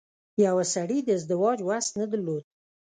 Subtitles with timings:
[0.45, 2.43] يوه سړي د ازدواج وس نه درلود.